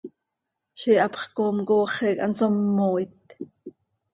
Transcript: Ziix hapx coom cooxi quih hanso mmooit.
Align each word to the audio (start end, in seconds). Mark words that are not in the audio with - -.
Ziix 0.79 0.99
hapx 1.03 1.23
coom 1.35 1.57
cooxi 1.67 1.95
quih 2.07 2.19
hanso 2.21 2.47
mmooit. 2.53 3.27